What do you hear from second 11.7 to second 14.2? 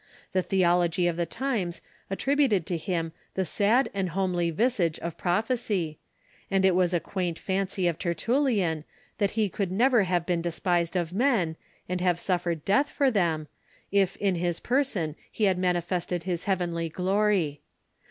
and have suffered death for them, if